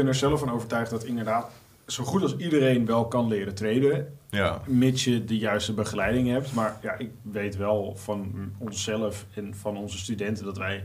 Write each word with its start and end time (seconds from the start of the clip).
ben 0.00 0.08
er 0.08 0.14
zelf 0.14 0.38
van 0.38 0.50
overtuigd 0.50 0.90
dat 0.90 1.04
inderdaad 1.04 1.50
zo 1.86 2.04
goed 2.04 2.22
als 2.22 2.36
iedereen 2.36 2.86
wel 2.86 3.08
kan 3.08 3.28
leren 3.28 3.54
traden. 3.54 4.18
Ja. 4.30 4.60
Mits 4.66 5.04
je 5.04 5.24
de 5.24 5.38
juiste 5.38 5.72
begeleiding 5.72 6.28
hebt. 6.28 6.52
Maar 6.54 6.78
ja, 6.82 6.98
ik 6.98 7.10
weet 7.22 7.56
wel 7.56 7.96
van 7.96 8.52
onszelf 8.58 9.26
en 9.34 9.54
van 9.54 9.76
onze 9.76 9.98
studenten 9.98 10.44
dat 10.44 10.58
wij... 10.58 10.84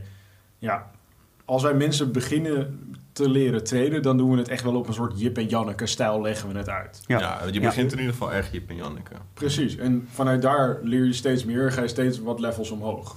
Ja, 0.58 0.90
als 1.44 1.62
wij 1.62 1.74
mensen 1.74 2.12
beginnen 2.12 2.94
te 3.12 3.28
leren 3.28 3.64
traden... 3.64 4.02
dan 4.02 4.16
doen 4.16 4.30
we 4.30 4.36
het 4.36 4.48
echt 4.48 4.62
wel 4.62 4.76
op 4.76 4.88
een 4.88 4.94
soort 4.94 5.20
Jip 5.20 5.36
en 5.36 5.46
Janneke 5.46 5.86
stijl 5.86 6.22
leggen 6.22 6.52
we 6.52 6.58
het 6.58 6.68
uit. 6.68 7.02
Ja. 7.06 7.18
Ja. 7.18 7.40
je 7.50 7.60
begint 7.60 7.92
in 7.92 7.98
ieder 7.98 8.12
geval 8.12 8.32
erg 8.32 8.52
Jip 8.52 8.70
en 8.70 8.76
Janneke. 8.76 9.14
Precies. 9.34 9.76
En 9.76 10.08
vanuit 10.10 10.42
daar 10.42 10.78
leer 10.82 11.04
je 11.04 11.12
steeds 11.12 11.44
meer. 11.44 11.72
Ga 11.72 11.82
je 11.82 11.88
steeds 11.88 12.20
wat 12.20 12.40
levels 12.40 12.70
omhoog. 12.70 13.16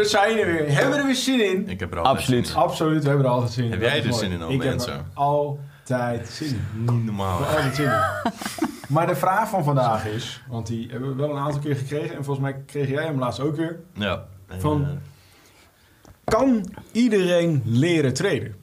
We 0.00 0.06
zijn 0.08 0.38
er 0.38 0.46
weer. 0.46 0.72
Hebben 0.72 0.90
we 0.94 0.98
er 1.00 1.04
weer 1.06 1.14
zin 1.14 1.50
in? 1.50 1.68
Ik 1.68 1.80
heb 1.80 1.90
er 1.92 1.98
altijd 1.98 2.16
Absoluut. 2.16 2.46
zin 2.46 2.56
in. 2.56 2.62
Absoluut, 2.62 3.02
we 3.02 3.08
hebben 3.08 3.26
er 3.26 3.32
altijd 3.32 3.52
zin 3.52 3.64
in. 3.64 3.70
Heb 3.70 3.80
jij 3.80 3.98
er 4.02 4.06
mooi. 4.08 4.18
zin 4.18 4.30
in, 4.30 4.42
al 4.42 4.50
Ik 4.50 4.62
heb 4.62 4.70
mensen? 4.70 4.92
er 4.92 5.04
altijd 5.14 6.28
zin 6.28 6.48
in. 6.48 6.94
Niet 6.94 7.04
normaal. 7.04 7.40
Ik 7.40 7.46
heb 7.46 7.48
er 7.50 7.56
altijd 7.64 7.74
zin 7.76 7.84
in. 7.84 8.70
Maar 8.88 9.06
de 9.06 9.14
vraag 9.16 9.48
van 9.48 9.64
vandaag 9.64 10.06
is, 10.06 10.42
want 10.48 10.66
die 10.66 10.90
hebben 10.90 11.08
we 11.08 11.14
wel 11.14 11.30
een 11.30 11.42
aantal 11.42 11.60
keer 11.60 11.76
gekregen... 11.76 12.16
en 12.16 12.24
volgens 12.24 12.38
mij 12.46 12.62
kreeg 12.66 12.88
jij 12.88 13.04
hem 13.04 13.18
laatst 13.18 13.40
ook 13.40 13.56
weer. 13.56 13.80
Ja. 13.92 14.24
En, 14.48 14.60
Van- 14.60 14.84
eh, 14.84 14.90
Kan 16.24 16.74
iedereen 16.92 17.62
leren 17.64 18.14
traden? 18.14 18.54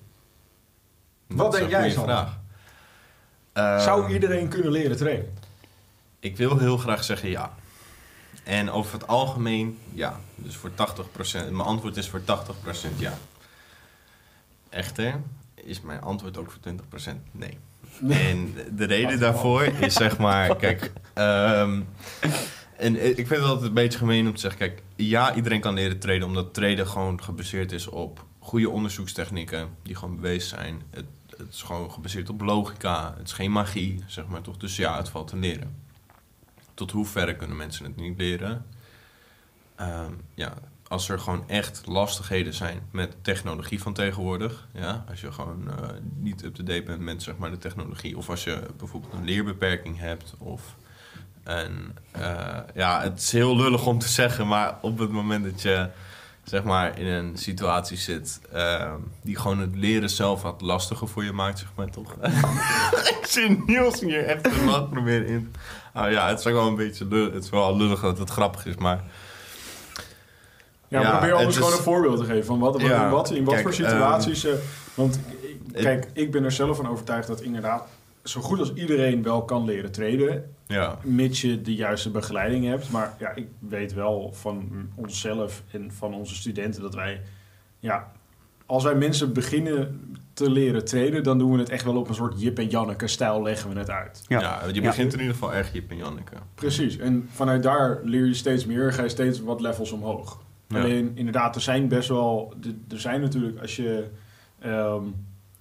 dat 1.27 1.37
Wat 1.37 1.53
is 1.53 1.59
denk 1.59 1.71
een 1.73 1.79
jij, 1.79 1.91
goede 1.93 1.95
Sander? 2.07 2.15
vraag. 2.15 3.77
Eh, 3.77 3.83
Zou 3.83 4.13
iedereen 4.13 4.47
kunnen 4.47 4.71
leren 4.71 4.97
traden? 4.97 5.33
Ik 6.19 6.37
wil 6.37 6.57
heel 6.57 6.77
graag 6.77 7.03
zeggen 7.03 7.29
ja. 7.29 7.53
En 8.47 8.71
over 8.71 8.93
het 8.93 9.07
algemeen 9.07 9.77
ja. 9.93 10.19
Dus 10.35 10.55
voor 10.55 10.69
80%. 10.69 10.73
Mijn 11.33 11.59
antwoord 11.59 11.97
is 11.97 12.09
voor 12.09 12.21
80% 12.21 12.23
ja. 12.97 13.17
Echter 14.69 15.21
is 15.53 15.81
mijn 15.81 16.01
antwoord 16.01 16.37
ook 16.37 16.51
voor 16.51 16.73
20% 17.11 17.15
nee. 17.31 17.57
En 18.09 18.53
de 18.71 18.85
reden 18.85 19.19
daarvoor 19.19 19.63
is 19.63 19.93
zeg 19.93 20.17
maar, 20.17 20.55
kijk, 20.55 20.91
ehm, 21.13 21.81
en 22.77 23.09
ik 23.09 23.27
vind 23.27 23.29
het 23.29 23.49
altijd 23.49 23.67
een 23.67 23.73
beetje 23.73 23.97
gemeen 23.97 24.27
om 24.27 24.33
te 24.33 24.39
zeggen, 24.39 24.59
kijk, 24.59 24.83
ja, 24.95 25.35
iedereen 25.35 25.61
kan 25.61 25.73
leren 25.73 25.99
traden, 25.99 26.27
omdat 26.27 26.53
traden 26.53 26.87
gewoon 26.87 27.23
gebaseerd 27.23 27.71
is 27.71 27.87
op 27.87 28.25
goede 28.39 28.69
onderzoekstechnieken 28.69 29.69
die 29.83 29.95
gewoon 29.95 30.15
bewezen 30.15 30.49
zijn. 30.49 30.81
Het, 30.89 31.05
het 31.37 31.53
is 31.53 31.61
gewoon 31.61 31.91
gebaseerd 31.91 32.29
op 32.29 32.41
logica, 32.41 33.13
het 33.17 33.27
is 33.27 33.33
geen 33.33 33.51
magie, 33.51 34.03
zeg 34.07 34.27
maar 34.27 34.41
toch. 34.41 34.57
Dus 34.57 34.75
ja, 34.75 34.97
het 34.97 35.09
valt 35.09 35.27
te 35.27 35.37
leren. 35.37 35.86
Tot 36.77 36.91
hoeverre 36.91 37.35
kunnen 37.35 37.57
mensen 37.57 37.85
het 37.85 37.95
niet 37.95 38.17
leren? 38.17 38.65
Ehm, 39.75 40.11
ja, 40.33 40.53
als 40.87 41.09
er 41.09 41.19
gewoon 41.19 41.49
echt 41.49 41.81
lastigheden 41.85 42.53
zijn 42.53 42.81
met 42.91 43.15
technologie 43.21 43.81
van 43.81 43.93
tegenwoordig. 43.93 44.67
Ja, 44.73 45.05
als 45.09 45.21
je 45.21 45.31
gewoon 45.31 45.69
eh, 45.69 45.89
niet 46.15 46.43
up-to-date 46.43 46.83
bent 46.83 46.99
met 46.99 47.23
zeg 47.23 47.37
maar, 47.37 47.51
de 47.51 47.57
technologie. 47.57 48.17
Of 48.17 48.29
als 48.29 48.43
je 48.43 48.61
bijvoorbeeld 48.77 49.13
een 49.13 49.25
leerbeperking 49.25 49.99
hebt. 49.99 50.33
Of 50.37 50.75
een, 51.43 51.95
eh, 52.11 52.57
ja, 52.73 53.01
het 53.01 53.19
is 53.19 53.31
heel 53.31 53.55
lullig 53.55 53.85
om 53.85 53.99
te 53.99 54.09
zeggen. 54.09 54.47
Maar 54.47 54.77
op 54.81 54.97
het 54.97 55.11
moment 55.11 55.43
dat 55.43 55.61
je 55.61 55.89
zeg 56.49 56.63
maar, 56.63 56.99
in 56.99 57.05
een 57.07 57.37
situatie 57.37 57.97
zit 57.97 58.39
ehm, 58.53 58.99
die 59.21 59.35
gewoon 59.37 59.59
het 59.59 59.75
leren 59.75 60.09
zelf 60.09 60.41
wat 60.41 60.61
lastiger 60.61 61.07
voor 61.07 61.23
je 61.23 61.31
maakt, 61.31 61.59
zeg 61.59 61.67
maar 61.75 61.89
toch. 61.89 62.13
ik 63.19 63.25
zie 63.27 63.63
Niels 63.65 63.99
hier 63.99 64.25
echt 64.25 64.45
een 64.45 64.65
lach 64.65 64.89
proberen 64.89 65.27
in. 65.27 65.53
Ah 65.93 66.11
ja, 66.11 66.27
het 66.27 66.39
is 66.39 66.47
ook 66.47 66.53
wel 66.53 66.67
een 66.67 66.75
beetje 66.75 67.05
lullig. 67.05 67.33
Het 67.33 67.43
is 67.43 67.49
wel 67.49 67.77
lullig 67.77 68.01
dat 68.01 68.17
het 68.17 68.29
grappig 68.29 68.65
is, 68.65 68.75
maar 68.75 69.03
Ja, 70.87 71.01
Ja, 71.01 71.17
probeer 71.17 71.33
anders 71.35 71.55
is- 71.55 71.61
gewoon 71.63 71.77
een 71.77 71.83
voorbeeld 71.83 72.17
te 72.19 72.25
geven. 72.25 72.45
Van 72.45 72.59
wat, 72.59 72.73
wat, 72.73 72.81
Ja, 72.81 73.03
in 73.05 73.09
wat, 73.11 73.31
in 73.31 73.43
wat 73.43 73.53
kijk, 73.53 73.65
voor 73.65 73.73
situaties... 73.73 74.45
eh, 74.45 74.53
want 74.93 75.19
kijk, 75.73 76.07
ik 76.13 76.31
ben 76.31 76.43
er 76.43 76.51
zelf 76.51 76.75
van 76.77 76.87
overtuigd 76.89 77.27
dat 77.27 77.41
inderdaad... 77.41 77.83
zo 78.27 78.41
goed 78.41 78.59
als 78.59 78.73
iedereen 78.73 79.23
wel 79.23 79.45
kan 79.45 79.65
leren 79.65 79.91
traden... 79.91 80.55
ja. 80.67 80.97
mits 81.03 81.41
je 81.41 81.61
de 81.61 81.75
juiste 81.75 82.09
begeleiding 82.11 82.65
hebt. 82.65 82.89
Maar 82.91 83.15
ja, 83.19 83.35
ik 83.35 83.47
weet 83.59 83.93
wel 83.93 84.33
van 84.33 84.71
onszelf 84.95 85.63
en 85.71 85.91
van 85.91 86.13
onze 86.13 86.35
studenten 86.35 86.81
dat 86.81 86.95
wij... 86.95 87.21
Ja, 87.79 88.11
als 88.65 88.83
wij 88.83 88.95
mensen 88.95 89.33
beginnen 89.33 90.01
te 90.33 90.49
leren 90.49 90.85
traden... 90.85 91.23
dan 91.23 91.37
doen 91.37 91.51
we 91.51 91.57
het 91.59 91.69
echt 91.69 91.83
wel 91.83 91.97
op 91.97 92.07
een 92.09 92.15
soort 92.15 92.41
Jip 92.41 92.57
en 92.59 92.67
Janneke 92.67 93.07
stijl 93.07 93.41
leggen 93.43 93.69
we 93.73 93.79
het 93.79 93.89
uit. 93.89 94.23
Ja. 94.27 94.39
Ja, 94.39 94.61
je 94.67 94.73
Ja. 94.73 94.81
begint 94.87 95.13
in 95.13 95.19
ieder 95.19 95.33
geval 95.33 95.53
erg 95.53 95.73
Jip 95.73 95.91
en 95.91 95.97
Janneke. 95.97 96.35
Precies. 96.55 96.97
En 96.97 97.29
vanuit 97.31 97.63
daar 97.63 97.99
leer 98.03 98.25
je 98.25 98.33
steeds 98.33 98.65
meer, 98.65 98.93
ga 98.93 99.03
je 99.03 99.09
steeds 99.09 99.39
wat 99.41 99.61
levels 99.61 99.91
omhoog. 99.91 100.41
Ja. 100.67 100.79
Alleen 100.79 101.11
inderdaad, 101.15 101.55
er 101.55 101.61
zijn 101.61 101.87
best 101.87 102.09
wel. 102.09 102.53
Er 102.89 102.99
zijn 102.99 103.21
natuurlijk 103.21 103.59
als 103.61 103.75
je. 103.75 104.07
ehm, 104.59 105.03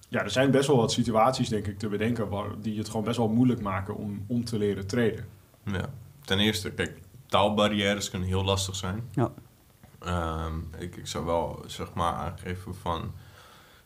ja, 0.07 0.23
er 0.23 0.29
zijn 0.29 0.51
best 0.51 0.67
wel 0.67 0.77
wat 0.77 0.91
situaties, 0.91 1.49
denk 1.49 1.67
ik, 1.67 1.79
te 1.79 1.87
bedenken. 1.87 2.29
Waar, 2.29 2.49
die 2.61 2.77
het 2.77 2.87
gewoon 2.87 3.03
best 3.03 3.17
wel 3.17 3.27
moeilijk 3.27 3.61
maken 3.61 3.95
om, 3.95 4.25
om 4.27 4.45
te 4.45 4.57
leren 4.57 4.87
traden. 4.87 5.25
Ja. 5.63 5.89
Ten 6.25 6.39
eerste, 6.39 6.71
kijk, 6.71 6.99
taalbarrières 7.25 8.09
kunnen 8.09 8.27
heel 8.27 8.43
lastig 8.43 8.75
zijn. 8.75 9.09
Ja. 9.11 9.31
Ehm, 9.99 10.59
ik, 10.77 10.95
ik 10.95 11.07
zou 11.07 11.25
wel 11.25 11.63
zeg 11.65 11.93
maar 11.93 12.13
aangeven 12.13 12.75
van. 12.75 13.13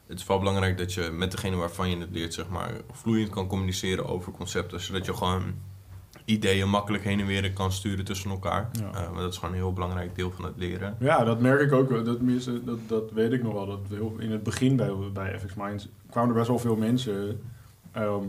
Het 0.08 0.20
is 0.20 0.26
wel 0.26 0.40
belangrijk 0.40 0.78
dat 0.78 0.94
je 0.94 1.10
met 1.12 1.32
degene 1.32 1.56
waarvan 1.56 1.90
je 1.90 1.98
het 1.98 2.12
leert, 2.12 2.34
zeg 2.34 2.50
maar, 2.50 2.72
vloeiend 2.92 3.30
kan 3.30 3.48
communiceren 3.48 4.06
over 4.06 4.32
concepten. 4.32 4.82
Zodat 4.82 5.06
je 5.06 5.14
gewoon 5.14 5.54
ideeën 6.32 6.70
makkelijk 6.70 7.04
heen 7.04 7.20
en 7.20 7.26
weer 7.26 7.54
kan 7.54 7.72
sturen 7.72 8.06
tussen 8.06 8.32
elkaar. 8.32 8.70
Ja. 8.72 8.94
Eh, 8.94 9.12
maar 9.12 9.22
dat 9.22 9.32
is 9.32 9.38
gewoon 9.38 9.54
een 9.54 9.62
heel 9.62 9.74
belangrijk 9.74 10.16
deel 10.16 10.32
van 10.32 10.46
het 10.46 10.54
leren. 10.58 10.96
Ja, 11.00 11.24
dat 11.24 11.40
merk 11.40 11.62
ik 11.62 11.72
ook. 11.72 11.90
wel. 11.90 12.04
Dat, 12.04 12.20
dat, 12.66 12.80
dat 12.88 13.12
weet 13.12 13.32
ik 13.32 13.44
nog 13.44 13.54
wel. 13.54 13.66
Dat 13.66 13.80
heel, 13.90 14.16
in 14.20 14.32
het 14.32 14.44
begin 14.44 14.76
bij, 14.76 14.92
bij 15.14 15.40
FX 15.40 15.54
Minds 15.54 15.88
kwamen 16.10 16.30
er 16.30 16.36
best 16.36 16.48
wel 16.48 16.60
veel 16.60 16.76
mensen 16.76 17.42
ehm, 17.92 18.26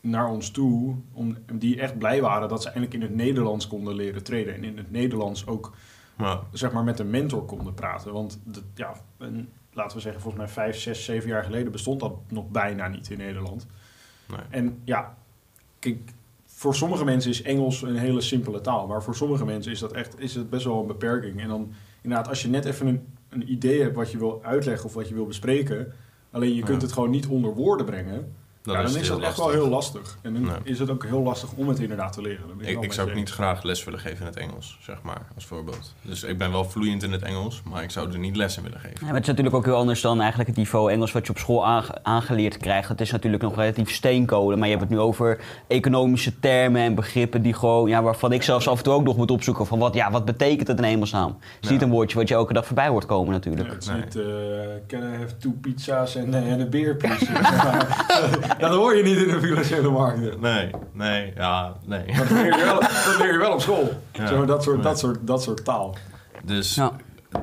naar 0.00 0.28
ons 0.28 0.50
toe. 0.50 0.94
Om, 1.12 1.36
die 1.52 1.80
echt 1.80 1.98
blij 1.98 2.20
waren 2.20 2.48
dat 2.48 2.62
ze 2.62 2.68
eindelijk 2.68 2.94
in 2.94 3.02
het 3.02 3.14
Nederlands 3.14 3.68
konden 3.68 3.94
leren 3.94 4.22
traden. 4.22 4.54
En 4.54 4.64
in 4.64 4.76
het 4.76 4.90
Nederlands 4.90 5.46
ook 5.46 5.72
zeg 6.52 6.72
maar, 6.72 6.84
met 6.84 6.98
een 6.98 7.10
mentor 7.10 7.44
konden 7.44 7.74
praten. 7.74 8.12
Want 8.12 8.40
dat, 8.44 8.62
ja, 8.74 8.92
een, 9.18 9.48
laten 9.72 9.96
we 9.96 10.02
zeggen, 10.02 10.22
volgens 10.22 10.42
mij 10.42 10.52
vijf, 10.52 10.76
zes, 10.76 11.04
zeven 11.04 11.28
jaar 11.28 11.44
geleden 11.44 11.72
bestond 11.72 12.00
dat 12.00 12.12
nog 12.28 12.48
bijna 12.48 12.88
niet 12.88 13.10
in 13.10 13.18
Nederland. 13.18 13.66
nee. 14.26 14.40
En 14.50 14.80
ja, 14.84 15.16
kijk, 15.78 16.12
voor 16.58 16.74
sommige 16.74 17.04
mensen 17.04 17.30
is 17.30 17.42
Engels 17.42 17.82
een 17.82 17.96
hele 17.96 18.20
simpele 18.20 18.60
taal. 18.60 18.86
Maar 18.86 19.02
voor 19.02 19.14
sommige 19.14 19.44
mensen 19.44 19.72
is 19.72 19.78
dat 19.78 19.92
echt 19.92 20.20
is 20.20 20.34
het 20.34 20.50
best 20.50 20.64
wel 20.64 20.80
een 20.80 20.86
beperking. 20.86 21.40
En 21.40 21.48
dan 21.48 21.72
inderdaad, 22.02 22.28
als 22.28 22.42
je 22.42 22.48
net 22.48 22.64
even 22.64 22.86
een, 22.86 23.06
een 23.28 23.52
idee 23.52 23.82
hebt 23.82 23.94
wat 23.96 24.10
je 24.10 24.18
wil 24.18 24.40
uitleggen 24.42 24.84
of 24.86 24.94
wat 24.94 25.08
je 25.08 25.14
wil 25.14 25.26
bespreken. 25.26 25.92
Alleen 26.30 26.54
je 26.54 26.62
kunt 26.62 26.80
Ja. 26.80 26.86
het 26.86 26.92
gewoon 26.92 27.10
niet 27.10 27.26
onder 27.26 27.54
woorden 27.54 27.86
brengen. 27.86 28.34
Dan 28.68 28.76
ja, 28.76 28.82
is 28.82 28.88
dan 28.92 28.94
het 28.94 29.02
is 29.02 29.08
heel 29.08 29.18
dat 29.20 29.28
echt 29.28 29.38
lastig. 29.38 29.54
wel 29.56 29.64
heel 29.64 29.74
lastig. 29.74 30.18
En 30.22 30.32
dan 30.32 30.42
Nee. 30.42 30.54
is 30.62 30.78
het 30.78 30.90
ook 30.90 31.04
heel 31.04 31.22
lastig 31.22 31.48
om 31.54 31.68
het 31.68 31.78
inderdaad 31.78 32.12
te 32.12 32.22
leren. 32.22 32.40
Dat 32.58 32.68
Ik, 32.68 32.82
ik 32.82 32.92
zou 32.92 33.08
ook 33.08 33.14
niet 33.14 33.30
graag 33.30 33.62
les 33.62 33.84
willen 33.84 34.00
geven 34.00 34.18
in 34.20 34.26
het 34.26 34.36
Engels, 34.36 34.78
zeg 34.80 34.96
maar, 35.02 35.26
als 35.34 35.44
voorbeeld. 35.46 35.94
Dus 36.02 36.22
ik 36.22 36.38
ben 36.38 36.52
wel 36.52 36.64
vloeiend 36.64 37.02
in 37.02 37.12
het 37.12 37.22
Engels, 37.22 37.62
maar 37.64 37.82
ik 37.82 37.90
zou 37.90 38.12
er 38.12 38.18
niet 38.18 38.36
les 38.36 38.56
in 38.56 38.62
willen 38.62 38.80
geven. 38.80 38.96
Ja, 39.00 39.04
maar 39.06 39.12
het 39.14 39.22
is 39.22 39.28
natuurlijk 39.28 39.56
ook 39.56 39.64
heel 39.64 39.74
anders 39.76 40.00
dan 40.00 40.18
eigenlijk 40.18 40.48
het 40.48 40.58
niveau 40.58 40.90
Engels 40.92 41.12
wat 41.12 41.24
je 41.26 41.32
op 41.32 41.38
school 41.38 41.66
aange- 41.66 41.98
aangeleerd 42.02 42.56
krijgt. 42.56 42.88
Het 42.88 43.00
is 43.00 43.10
natuurlijk 43.10 43.42
nog 43.42 43.56
relatief 43.56 43.90
steenkolen, 43.90 44.58
maar 44.58 44.68
je 44.68 44.74
hebt 44.76 44.88
het 44.88 44.96
nu 44.98 45.00
over 45.04 45.40
economische 45.68 46.38
termen 46.38 46.82
en 46.82 46.94
begrippen 46.94 47.42
die 47.42 47.54
gewoon, 47.54 47.88
ja, 47.88 48.02
waarvan 48.02 48.32
ik 48.32 48.42
zelfs 48.42 48.68
af 48.68 48.76
en 48.78 48.84
toe 48.84 48.92
ook 48.92 49.04
nog 49.04 49.16
moet 49.16 49.30
opzoeken 49.30 49.66
van 49.66 49.78
wat, 49.78 49.94
ja, 49.94 50.10
wat 50.10 50.24
betekent 50.24 50.68
het 50.68 50.78
in 50.78 50.84
hemelsnaam? 50.84 51.26
Het 51.40 51.46
is 51.60 51.66
Ja. 51.68 51.72
niet 51.74 51.82
een 51.82 51.90
woordje 51.90 52.16
wat 52.18 52.28
je 52.28 52.34
elke 52.34 52.52
dag 52.52 52.66
voorbij 52.66 52.88
hoort 52.88 53.06
komen 53.06 53.26
Ja, 53.26 53.32
natuurlijk. 53.32 53.70
het 53.72 53.82
is 53.82 53.88
Nee. 53.88 54.00
niet, 54.00 54.16
eh 54.16 54.24
can 54.86 55.14
I 55.14 55.16
have 55.18 55.36
two 55.36 55.52
pizza's 55.60 56.14
en, 56.16 56.34
en 56.34 56.60
een 56.60 56.70
beer, 56.70 56.96
please? 56.96 57.26
dat 58.66 58.74
hoor 58.74 58.96
je 58.96 59.02
niet 59.02 59.16
in 59.16 59.28
de 59.28 59.40
financiële 59.40 59.90
markten. 59.90 60.40
Nee, 60.40 60.70
nee, 60.92 61.32
ja, 61.36 61.76
nee. 61.84 62.16
Dat 62.16 62.30
leer 62.30 62.44
je 62.58 62.64
wel, 62.64 62.80
dat 62.80 63.16
leer 63.18 63.32
je 63.32 63.38
wel 63.38 63.52
op 63.52 63.60
school. 63.60 63.88
Ja. 64.12 64.26
Zeg 64.26 64.36
maar, 64.38 64.46
dat, 64.46 64.62
soort, 64.62 64.76
Nee. 64.76 64.84
dat, 64.84 64.98
soort, 64.98 65.18
dat 65.26 65.42
soort 65.42 65.64
taal. 65.64 65.96
Dus 66.44 66.74
Ja. 66.74 66.92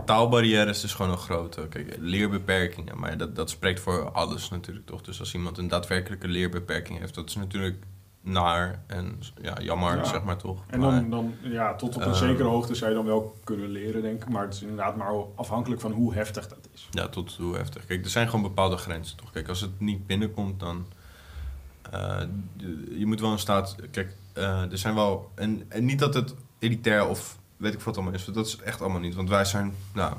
taalbarrières 0.05 0.83
is 0.83 0.93
gewoon 0.93 1.11
een 1.11 1.17
grote. 1.17 1.67
Kijk, 1.69 1.95
leerbeperkingen, 1.99 2.99
maar 2.99 3.17
dat, 3.17 3.35
dat 3.35 3.49
spreekt 3.49 3.79
voor 3.79 4.11
alles 4.11 4.49
natuurlijk 4.49 4.85
toch. 4.85 5.01
Dus 5.01 5.19
als 5.19 5.33
iemand 5.33 5.57
een 5.57 5.67
daadwerkelijke 5.67 6.27
leerbeperking 6.27 6.99
heeft, 6.99 7.15
dat 7.15 7.29
is 7.29 7.35
natuurlijk 7.35 7.77
naar 8.21 8.83
en 8.87 9.19
ja, 9.41 9.53
jammer, 9.61 9.95
Ja. 9.97 10.03
zeg 10.03 10.23
maar 10.23 10.37
toch. 10.37 10.63
En 10.67 10.79
Maar- 10.79 10.91
dan, 10.91 11.09
dan, 11.09 11.33
ja, 11.41 11.75
tot 11.75 11.95
op 11.95 12.01
een 12.01 12.07
Ehm. 12.07 12.15
zekere 12.15 12.47
hoogte 12.47 12.75
zou 12.75 12.89
je 12.89 12.95
dan 12.95 13.05
wel 13.05 13.35
kunnen 13.43 13.69
leren, 13.69 14.01
denk 14.01 14.21
ik. 14.23 14.29
Maar 14.29 14.43
het 14.43 14.53
is 14.53 14.61
inderdaad 14.61 14.95
maar 14.95 15.11
afhankelijk 15.35 15.81
van 15.81 15.91
hoe 15.91 16.13
heftig 16.13 16.47
dat 16.47 16.67
is. 16.73 16.87
Ja, 16.91 17.07
tot 17.07 17.35
hoe 17.39 17.55
heftig. 17.55 17.85
Kijk, 17.85 18.03
er 18.03 18.09
zijn 18.11 18.25
gewoon 18.29 18.41
bepaalde 18.41 18.77
grenzen, 18.77 19.17
toch? 19.17 19.31
Kijk, 19.31 19.47
als 19.49 19.61
het 19.61 19.79
niet 19.79 20.07
binnenkomt, 20.07 20.59
dan... 20.59 20.85
eh, 21.95 22.27
de- 22.57 22.95
je 22.97 23.05
moet 23.05 23.19
wel 23.19 23.31
in 23.31 23.39
staat... 23.39 23.75
Kijk, 23.91 24.15
eh, 24.33 24.71
er 24.71 24.77
zijn 24.77 24.95
wel... 24.95 25.31
En, 25.35 25.65
en 25.67 25.85
niet 25.85 25.99
dat 25.99 26.13
het 26.13 26.35
elitair 26.59 27.07
of 27.07 27.37
weet 27.57 27.73
ik 27.73 27.81
wat 27.81 27.95
allemaal 27.95 28.13
is. 28.13 28.25
Dat 28.25 28.47
is 28.47 28.57
echt 28.57 28.81
allemaal 28.81 28.99
niet. 28.99 29.15
Want 29.15 29.29
wij 29.29 29.45
zijn... 29.45 29.73
Nou, 29.93 30.13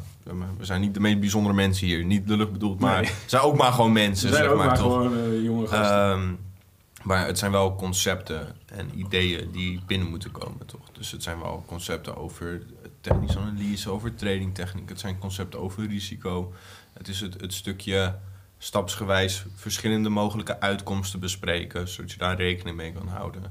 we 0.59 0.65
zijn 0.65 0.81
niet 0.81 0.95
de 0.95 1.01
meest 1.01 1.21
bijzondere 1.21 1.55
mensen 1.55 1.87
hier. 1.87 2.05
Niet 2.05 2.29
lullig 2.29 2.53
bedoeld, 2.53 2.81
maar... 2.81 3.01
Nee. 3.01 3.11
Zijn 3.27 3.43
ook 3.43 3.57
maar 3.57 3.73
gewoon 3.73 3.93
mensen, 3.93 4.29
zijn 4.29 4.43
zeg 4.43 4.53
ook 4.53 4.59
maar, 4.59 4.67
maar 4.67 4.77
toch? 4.77 4.93
gewoon 4.93 5.17
eh, 5.19 5.43
jonge 5.43 5.67
gasten. 5.67 5.97
Ehm, 5.97 6.35
maar 7.03 7.27
het 7.27 7.39
zijn 7.39 7.53
wel 7.53 7.75
concepten 7.75 8.55
en 8.67 8.99
ideeën 8.99 9.51
die 9.53 9.81
binnen 9.87 10.09
moeten 10.09 10.31
komen, 10.31 10.67
toch? 10.67 10.91
Dus 10.93 11.11
het 11.11 11.23
zijn 11.23 11.39
wel 11.39 11.65
concepten 11.67 12.17
over 12.17 12.63
technische 13.01 13.39
analyse, 13.39 13.91
over 13.91 14.15
tradingtechniek. 14.15 14.89
Het 14.89 15.01
zijn 15.01 15.19
concepten 15.19 15.61
over 15.61 15.87
risico. 15.87 16.53
Het 16.93 17.09
is 17.09 17.21
het, 17.21 17.41
het 17.41 17.55
stukje 17.55 18.15
stapsgewijs 18.59 19.45
verschillende 19.55 20.09
mogelijke 20.09 20.61
uitkomsten 20.61 21.21
bespreken, 21.21 21.89
zodat 21.89 22.13
je 22.13 22.19
daar 22.19 22.37
rekening 22.37 22.77
mee 22.77 22.93
kan 22.93 23.09
houden. 23.09 23.43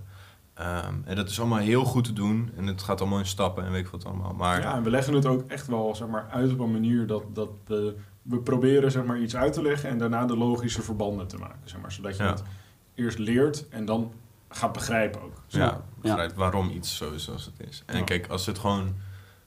Ehm, 0.54 0.94
en 1.06 1.16
dat 1.16 1.30
is 1.30 1.40
allemaal 1.40 1.58
heel 1.60 1.84
goed 1.86 2.04
te 2.04 2.14
doen 2.14 2.52
en 2.58 2.68
het 2.68 2.82
gaat 2.84 3.02
allemaal 3.02 3.20
in 3.20 3.26
stappen 3.26 3.66
en 3.66 3.72
weet 3.72 3.86
ik 3.86 3.92
wat 3.92 4.06
allemaal. 4.06 4.34
Maar 4.34 4.62
ja, 4.62 4.76
en 4.76 4.84
we 4.84 4.90
leggen 4.90 5.14
het 5.14 5.26
ook 5.26 5.48
echt 5.48 5.68
wel 5.68 5.96
zeg 5.96 6.08
maar, 6.08 6.28
uit 6.32 6.52
op 6.52 6.60
een 6.60 6.72
manier 6.72 7.08
dat, 7.08 7.24
dat 7.36 7.50
we, 7.66 7.96
we 8.22 8.38
proberen 8.38 8.92
zeg 8.92 9.04
maar, 9.04 9.20
iets 9.20 9.36
uit 9.36 9.54
te 9.54 9.62
leggen 9.62 9.90
en 9.90 9.98
daarna 9.98 10.26
de 10.26 10.38
logische 10.38 10.82
verbanden 10.82 11.28
te 11.28 11.38
maken. 11.38 11.60
Zeg 11.64 11.82
maar, 11.82 11.92
zodat 11.92 12.18
je 12.18 12.24
Ja. 12.24 12.30
het 12.30 12.44
eerst 12.96 13.18
leert 13.18 13.70
en 13.70 13.86
dan 13.86 14.12
gaat 14.50 14.72
begrijpen 14.74 15.22
ook. 15.22 15.42
Zo. 15.48 15.58
Ja, 15.60 15.82
begrijpt 16.02 16.36
waarom 16.36 16.70
iets 16.70 16.98
zo 16.98 17.12
is 17.12 17.24
zoals 17.24 17.46
het 17.46 17.68
is. 17.70 17.84
En 17.86 17.98
Ja. 17.98 18.04
kijk, 18.04 18.28
als 18.28 18.46
het 18.46 18.60
gewoon 18.60 18.96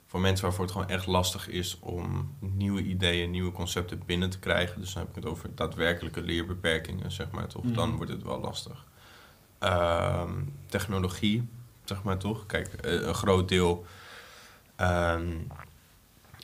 voor 0.08 0.20
mensen 0.20 0.44
waarvoor 0.44 0.64
het 0.64 0.72
gewoon 0.72 0.88
echt 0.88 1.06
lastig 1.06 1.48
is 1.48 1.78
om 1.80 2.34
nieuwe 2.38 2.82
ideeën, 2.82 3.30
nieuwe 3.30 3.52
concepten 3.52 4.02
binnen 4.06 4.30
te 4.30 4.38
krijgen, 4.38 4.80
dus 4.80 4.92
dan 4.92 5.02
heb 5.02 5.16
ik 5.16 5.22
het 5.22 5.32
over 5.32 5.54
daadwerkelijke 5.54 6.22
leerbeperkingen, 6.22 7.12
zeg 7.12 7.30
maar 7.30 7.46
toch, 7.46 7.64
dan 7.64 7.96
wordt 7.96 8.12
het 8.12 8.22
wel 8.22 8.40
lastig. 8.40 8.86
Ehm, 9.58 10.32
technologie, 10.66 11.48
zeg 11.84 12.02
maar 12.02 12.18
toch. 12.18 12.46
Kijk, 12.46 12.72
eh, 12.72 12.92
een 12.92 13.14
groot 13.14 13.48
deel. 13.48 13.84
ehm, 14.76 15.32
eh, 15.48 15.56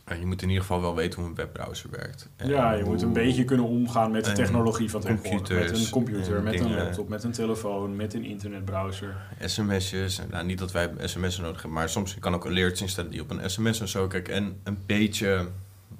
je 0.06 0.26
moet 0.26 0.42
in 0.42 0.48
ieder 0.48 0.62
geval 0.62 0.80
wel 0.80 0.94
weten 0.94 1.20
hoe 1.20 1.28
een 1.28 1.34
webbrowser 1.34 1.90
werkt. 1.90 2.28
En 2.36 2.48
Ja, 2.48 2.72
je 2.72 2.84
moet 2.84 3.02
een 3.02 3.12
beetje 3.12 3.44
kunnen 3.44 3.66
omgaan 3.66 4.10
met 4.10 4.24
de 4.24 4.32
technologie 4.32 4.90
van 4.90 5.00
tegenwoordig. 5.00 5.32
Met 5.32 5.48
computers 5.48 5.84
een 5.84 5.90
computer, 5.90 6.42
met 6.42 6.60
een 6.60 6.74
laptop, 6.74 7.08
met 7.08 7.24
een 7.24 7.32
telefoon, 7.32 7.96
met 7.96 8.14
een 8.14 8.24
internetbrowser. 8.24 9.16
sms'jes. 9.44 10.20
Nou, 10.30 10.46
niet 10.46 10.58
dat 10.58 10.72
wij 10.72 10.90
sms'en 11.04 11.42
nodig 11.42 11.62
hebben, 11.62 11.72
maar 11.72 11.88
soms 11.88 12.18
kan 12.18 12.34
ook 12.34 12.46
alerts 12.46 12.80
instellen 12.80 13.10
die 13.10 13.20
op 13.20 13.30
een 13.30 13.50
sms 13.50 13.80
en 13.80 13.88
zo. 13.88 14.06
Kijk, 14.06 14.28
en 14.28 14.60
een 14.62 14.78
beetje 14.86 15.46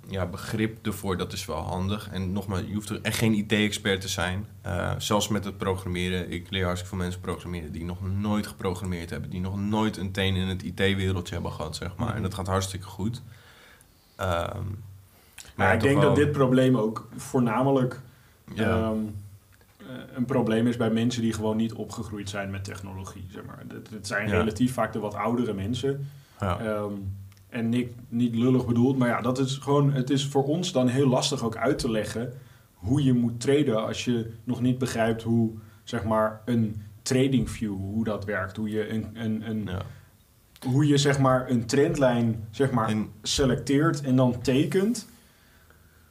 ja, 0.09 0.27
begrip 0.27 0.87
ervoor, 0.87 1.17
dat 1.17 1.33
is 1.33 1.45
wel 1.47 1.57
handig. 1.57 2.09
En 2.13 2.33
nogmaals, 2.33 2.63
je 2.67 2.75
hoeft 2.75 2.89
er 2.89 2.99
echt 3.03 3.19
geen 3.19 3.35
IT-expert 3.35 4.01
te 4.01 4.09
zijn. 4.09 4.47
Eh, 4.63 4.93
zelfs 4.99 5.29
met 5.29 5.45
het 5.45 5.59
programmeren. 5.59 6.31
Ik 6.31 6.51
leer 6.51 6.65
hartstikke 6.65 6.95
veel 6.95 7.05
mensen 7.05 7.21
programmeren 7.21 7.73
die 7.73 7.85
nog 7.85 7.99
nooit 8.03 8.47
geprogrammeerd 8.47 9.11
hebben. 9.11 9.31
Die 9.31 9.41
nog 9.41 9.57
nooit 9.57 9.97
een 9.97 10.13
teen 10.13 10.35
in 10.35 10.49
het 10.49 10.63
IT-wereldje 10.63 11.35
hebben 11.35 11.53
gehad, 11.53 11.77
zeg 11.77 11.97
maar. 11.97 12.15
En 12.15 12.23
dat 12.23 12.35
gaat 12.35 12.47
hartstikke 12.47 12.87
goed. 12.87 13.23
Ehm, 14.25 14.63
Maar 15.57 15.75
ik 15.75 15.81
denk 15.81 15.99
wel- 15.99 16.07
dat 16.07 16.17
dit 16.17 16.33
probleem 16.33 16.77
ook 16.77 17.09
voornamelijk 17.17 18.01
Ja. 18.55 18.65
ehm, 18.79 18.97
eh, 19.79 19.87
een 20.15 20.25
probleem 20.25 20.67
is 20.67 20.77
bij 20.77 20.91
mensen 20.91 21.23
die 21.23 21.33
gewoon 21.33 21.57
niet 21.57 21.73
opgegroeid 21.73 22.29
zijn 22.31 22.51
met 22.51 22.65
technologie. 22.65 23.27
Zeg 23.31 23.45
maar. 23.45 23.63
Het, 23.91 24.07
zijn 24.07 24.29
Ja. 24.29 24.37
relatief 24.39 24.73
vaak 24.73 24.93
de 24.93 24.99
wat 24.99 25.15
oudere 25.15 25.53
mensen. 25.53 26.09
ja. 26.41 26.59
Ehm, 26.61 26.93
en 27.49 27.69
niet, 27.69 27.89
niet 28.09 28.35
lullig 28.35 28.67
bedoeld, 28.67 28.99
maar 28.99 29.09
ja, 29.09 29.21
dat 29.21 29.39
is 29.39 29.57
gewoon, 29.57 29.93
het 29.93 30.11
is 30.11 30.27
voor 30.27 30.45
ons 30.45 30.73
dan 30.73 30.89
heel 30.89 31.09
lastig 31.09 31.43
ook 31.45 31.57
uit 31.57 31.79
te 31.79 31.91
leggen 31.91 32.33
hoe 32.75 33.05
je 33.05 33.13
moet 33.13 33.41
traden 33.41 33.87
als 33.87 34.05
je 34.05 34.31
nog 34.45 34.61
niet 34.61 34.79
begrijpt 34.79 35.23
hoe, 35.23 35.51
zeg 35.85 36.05
maar, 36.05 36.41
een 36.45 36.83
trading 37.03 37.51
view, 37.51 37.75
hoe 37.75 38.05
dat 38.05 38.25
werkt. 38.25 38.57
Hoe 38.57 38.71
je 38.71 38.89
een, 38.91 39.09
een, 39.15 39.51
een, 39.51 39.65
ja. 39.65 39.83
Hoe 40.65 40.87
je, 40.87 40.97
zeg 40.99 41.19
maar, 41.19 41.51
een 41.51 41.67
trendlijn, 41.67 42.49
zeg 42.51 42.71
maar, 42.71 42.89
En- 42.89 43.11
selecteert 43.23 44.01
en 44.03 44.17
dan 44.17 44.41
tekent. 44.43 45.09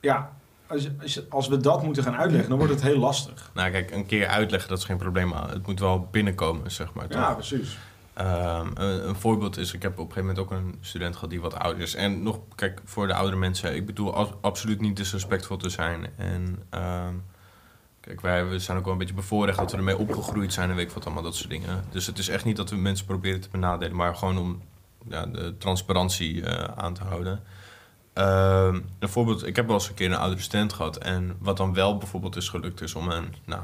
Ja, 0.01 0.31
als, 0.67 0.89
als, 1.01 1.29
als 1.29 1.47
we 1.47 1.57
dat 1.57 1.83
moeten 1.83 2.03
gaan 2.03 2.15
uitleggen, 2.15 2.49
dan 2.49 2.57
wordt 2.57 2.73
het 2.73 2.83
heel 2.83 2.97
lastig. 2.97 3.51
Nou, 3.53 3.71
kijk, 3.71 3.91
een 3.91 4.05
keer 4.05 4.27
uitleggen, 4.27 4.69
dat 4.69 4.77
is 4.77 4.83
geen 4.85 4.97
probleem. 4.97 5.31
Het 5.31 5.67
moet 5.67 5.79
wel 5.79 6.07
binnenkomen, 6.11 6.71
zeg 6.71 6.93
maar. 6.93 7.07
toch? 7.07 7.21
Ja, 7.21 7.33
precies. 7.33 7.77
Ehm, 8.13 8.67
een, 8.73 9.07
een 9.07 9.15
voorbeeld 9.15 9.57
is, 9.57 9.73
ik 9.73 9.81
heb 9.81 9.91
op 9.91 9.97
een 10.07 10.13
gegeven 10.13 10.25
moment 10.35 10.39
ook 10.45 10.51
een 10.51 10.77
student 10.81 11.13
gehad 11.15 11.29
die 11.29 11.41
wat 11.41 11.55
ouder 11.55 11.81
is. 11.81 11.95
En 11.95 12.23
nog, 12.23 12.39
kijk, 12.55 12.81
voor 12.85 13.07
de 13.07 13.13
oudere 13.13 13.37
mensen, 13.37 13.75
ik 13.75 13.85
bedoel 13.85 14.15
absoluut 14.41 14.81
niet 14.81 14.95
disrespectvol 14.95 15.57
te 15.57 15.69
zijn. 15.69 16.07
En 16.17 16.59
ehm, 16.69 17.13
kijk, 18.05 18.21
wij 18.21 18.47
we 18.47 18.59
zijn 18.59 18.77
ook 18.77 18.83
wel 18.83 18.93
een 18.93 18.99
beetje 18.99 19.13
bevoorrecht 19.13 19.57
dat 19.57 19.71
we 19.71 19.77
ermee 19.77 19.97
opgegroeid 19.97 20.53
zijn 20.53 20.69
en 20.69 20.75
weet 20.75 20.87
ik 20.87 20.93
wat 20.93 21.05
allemaal, 21.05 21.23
dat 21.23 21.35
soort 21.35 21.49
dingen. 21.49 21.83
Dus 21.91 22.05
het 22.05 22.17
is 22.17 22.27
echt 22.27 22.45
niet 22.45 22.55
dat 22.55 22.69
we 22.69 22.75
mensen 22.75 23.05
proberen 23.05 23.41
te 23.41 23.49
benadelen, 23.49 23.95
maar 23.95 24.15
gewoon 24.15 24.37
om 24.37 24.61
ja, 25.09 25.25
de 25.25 25.55
transparantie 25.57 26.45
eh, 26.45 26.77
aan 26.77 26.93
te 26.93 27.03
houden. 27.03 27.43
Ehm, 28.13 28.79
een 28.99 29.09
voorbeeld, 29.09 29.45
ik 29.45 29.55
heb 29.55 29.65
wel 29.65 29.75
eens 29.75 29.89
een 29.89 29.93
keer 29.93 30.11
een 30.11 30.17
oudere 30.17 30.41
student 30.41 30.73
gehad. 30.73 30.97
En 30.97 31.35
wat 31.39 31.57
dan 31.57 31.73
wel 31.73 31.97
bijvoorbeeld 31.97 32.35
is 32.35 32.49
gelukt, 32.49 32.81
is 32.81 32.95
om 32.95 33.09
een, 33.09 33.33
nou, 33.45 33.63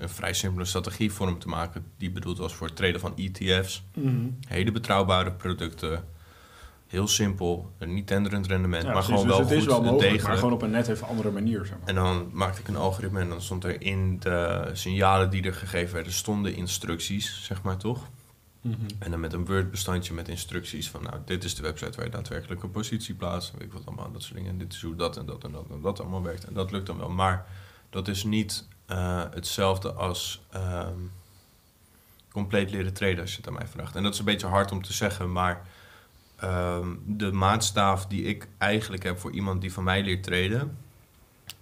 een, 0.00 0.08
vrij 0.08 0.32
simpele 0.32 0.64
strategie 0.64 1.12
voor 1.12 1.26
hem 1.26 1.38
te 1.38 1.48
maken. 1.48 1.84
Die 1.96 2.10
bedoeld 2.10 2.38
was 2.38 2.54
voor 2.54 2.66
het 2.66 2.76
treden 2.76 3.00
van 3.00 3.16
ETF's. 3.16 3.84
Hele 4.48 4.72
betrouwbare 4.72 5.32
producten. 5.32 6.04
Heel 6.88 7.08
simpel. 7.08 7.72
een 7.78 7.94
Niet 7.94 8.06
tenderend 8.06 8.46
rendement, 8.46 8.82
Ja, 8.82 8.92
maar 8.92 9.02
precies. 9.04 9.20
gewoon 9.20 9.26
dus 9.26 9.36
wel 9.36 9.46
het 9.46 9.56
is 9.56 9.62
goed 9.62 9.72
wel 9.72 9.80
mogelijk, 9.82 10.00
degelijk. 10.02 10.28
maar 10.28 10.36
gewoon 10.36 10.52
op 10.52 10.62
een 10.62 10.70
net 10.70 10.88
even 10.88 11.06
andere 11.06 11.30
manier. 11.30 11.66
Zeg 11.66 11.78
maar. 11.78 11.88
En 11.88 11.94
dan 11.94 12.28
maakte 12.32 12.60
ik 12.60 12.68
een 12.68 12.76
algoritme 12.76 13.20
en 13.20 13.28
dan 13.28 13.42
stond 13.42 13.64
er 13.64 13.80
in 13.82 14.18
de 14.20 14.70
signalen 14.72 15.30
die 15.30 15.42
er 15.42 15.54
gegeven 15.54 15.94
werden, 15.94 16.12
stonden 16.12 16.54
instructies, 16.54 17.44
zeg 17.44 17.62
maar 17.62 17.76
toch? 17.76 18.08
Mhm. 18.60 18.74
En 18.98 19.10
dan 19.10 19.20
met 19.20 19.32
een 19.32 19.46
Word-bestandje 19.46 20.14
met 20.14 20.28
instructies 20.28 20.90
van, 20.90 21.02
nou, 21.02 21.16
dit 21.24 21.44
is 21.44 21.54
de 21.54 21.62
website 21.62 21.96
waar 21.96 22.04
je 22.04 22.10
daadwerkelijk 22.10 22.62
een 22.62 22.70
positie 22.70 23.14
plaatst. 23.14 23.52
Weet 23.52 23.62
ik 23.62 23.72
wat 23.72 23.86
allemaal, 23.86 24.12
dat 24.12 24.22
soort 24.22 24.34
dingen. 24.34 24.50
En 24.50 24.58
dit 24.58 24.72
is 24.72 24.82
hoe 24.82 24.96
dat 24.96 25.16
en 25.16 25.26
dat 25.26 25.44
en 25.44 25.52
dat 25.52 25.64
en 25.70 25.80
dat 25.80 26.00
allemaal 26.00 26.22
werkt. 26.22 26.44
En 26.44 26.54
dat 26.54 26.70
lukt 26.70 26.86
dan 26.86 26.98
wel. 26.98 27.08
Maar 27.10 27.46
dat 27.90 28.08
is 28.08 28.24
niet 28.24 28.66
eh, 28.86 29.22
hetzelfde 29.30 29.92
als 29.92 30.42
ehm, 30.50 30.92
compleet 32.32 32.70
leren 32.70 32.92
traden, 32.92 33.20
als 33.20 33.30
je 33.30 33.36
het 33.36 33.46
aan 33.46 33.52
mij 33.54 33.66
vraagt. 33.66 33.96
En 33.96 34.02
dat 34.02 34.12
is 34.12 34.18
een 34.18 34.24
beetje 34.24 34.46
hard 34.46 34.72
om 34.72 34.82
te 34.82 34.92
zeggen, 34.92 35.32
maar 35.32 35.66
ehm, 36.38 36.88
de 37.06 37.32
maatstaaf 37.32 38.06
die 38.06 38.22
ik 38.22 38.48
eigenlijk 38.58 39.02
heb 39.02 39.18
voor 39.18 39.30
iemand 39.32 39.60
die 39.60 39.72
van 39.72 39.84
mij 39.84 40.02
leert 40.02 40.22
traden, 40.22 40.76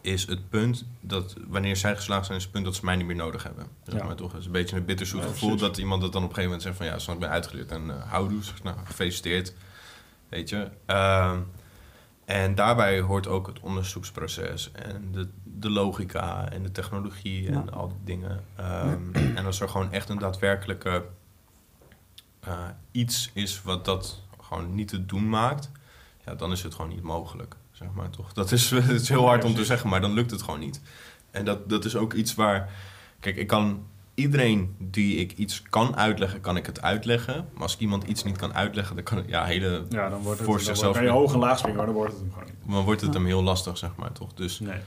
is 0.00 0.26
het 0.26 0.48
punt 0.48 0.84
dat 1.00 1.36
wanneer 1.48 1.76
zij 1.76 1.96
geslaagd 1.96 2.26
zijn, 2.26 2.36
is 2.38 2.42
het 2.44 2.52
punt 2.52 2.64
dat 2.64 2.74
ze 2.74 2.84
mij 2.84 2.96
niet 2.96 3.06
meer 3.06 3.16
nodig 3.16 3.42
hebben. 3.42 3.66
Zeg 3.84 4.00
Ja. 4.00 4.04
maar 4.06 4.14
toch? 4.16 4.30
Het 4.32 4.40
is 4.40 4.46
een 4.46 4.52
beetje 4.52 4.76
een 4.76 4.84
bitterzoet 4.84 5.22
Ja, 5.22 5.26
gevoel 5.28 5.48
precies. 5.48 5.66
dat 5.68 5.78
iemand 5.78 6.02
dat 6.02 6.12
dan 6.12 6.22
op 6.22 6.28
een 6.28 6.34
gegeven 6.34 6.56
moment 6.58 6.62
zegt 6.62 6.76
van 6.76 6.86
ja, 6.96 7.02
snap, 7.02 7.14
ik 7.14 7.20
ben 7.20 7.30
uitgeleerd 7.30 7.70
en 7.70 7.84
uh, 7.86 7.94
houdoe. 8.10 8.42
Zeg, 8.44 8.62
nou, 8.62 8.76
gefeliciteerd. 8.84 9.54
Weet 10.28 10.48
je. 10.48 10.68
Ehm, 10.86 11.38
en 12.24 12.54
daarbij 12.54 13.00
hoort 13.00 13.26
ook 13.26 13.46
het 13.46 13.60
onderzoeksproces 13.60 14.72
en 14.72 15.08
de, 15.12 15.28
de 15.44 15.70
logica 15.70 16.50
en 16.50 16.62
de 16.62 16.72
technologie 16.72 17.46
en 17.48 17.52
Ja. 17.64 17.72
al 17.72 17.88
die 17.88 18.16
dingen. 18.16 18.44
Ehm, 18.56 19.14
en 19.36 19.46
als 19.46 19.60
er 19.60 19.68
gewoon 19.68 19.92
echt 19.92 20.08
een 20.08 20.18
daadwerkelijke 20.18 21.04
eh, 22.40 22.58
iets 22.90 23.30
is 23.34 23.62
wat 23.62 23.84
dat 23.84 24.22
gewoon 24.46 24.74
niet 24.74 24.88
te 24.88 25.06
doen 25.06 25.28
maakt, 25.28 25.70
ja, 26.24 26.34
dan 26.34 26.52
is 26.52 26.62
het 26.62 26.74
gewoon 26.74 26.90
niet 26.90 27.02
mogelijk. 27.02 27.56
Zeg 27.72 27.88
maar 27.94 28.10
toch? 28.10 28.32
Dat 28.32 28.52
is, 28.52 28.70
het 28.90 29.00
is 29.00 29.08
heel 29.08 29.26
hard 29.26 29.44
om 29.44 29.54
te 29.54 29.64
zeggen, 29.64 29.90
maar 29.90 30.00
dan 30.00 30.12
lukt 30.12 30.30
het 30.30 30.42
gewoon 30.42 30.60
niet. 30.60 30.80
En 31.30 31.44
dat, 31.44 31.68
dat 31.68 31.84
is 31.84 31.96
ook 31.96 32.12
iets 32.12 32.34
waar. 32.34 32.70
Kijk, 33.20 33.36
ik 33.36 33.46
kan 33.46 33.84
iedereen 34.14 34.74
die 34.78 35.16
ik 35.16 35.32
iets 35.32 35.62
kan 35.62 35.96
uitleggen, 35.96 36.40
kan 36.40 36.56
ik 36.56 36.66
het 36.66 36.82
uitleggen. 36.82 37.48
Maar 37.52 37.62
als 37.62 37.74
ik 37.74 37.80
iemand 37.80 38.04
iets 38.04 38.24
niet 38.24 38.36
kan 38.36 38.54
uitleggen, 38.54 38.94
dan 38.94 39.04
kan 39.04 39.18
ik 39.18 39.28
ja, 39.28 39.44
hele. 39.44 39.84
Ja, 39.88 40.08
dan 40.08 40.22
wordt 40.22 40.38
het 40.38 40.48
Voor 40.48 40.56
dan 40.56 40.66
zichzelf 40.66 40.94
kan 40.94 41.04
je 41.04 41.10
hoog 41.10 41.32
en 41.32 41.38
laag 41.38 41.58
springen, 41.58 41.76
maar 41.76 41.86
dan 41.86 41.94
wordt 41.94 42.12
het 42.12 42.20
hem 42.20 42.32
gewoon 42.32 42.48
niet. 42.48 42.74
Dan 42.74 42.84
wordt 42.84 43.00
het 43.00 43.14
hem 43.14 43.26
heel 43.26 43.42
lastig, 43.42 43.78
zeg 43.78 43.96
maar 43.96 44.12
toch? 44.12 44.34
Dus 44.34 44.60
Nee. 44.60 44.78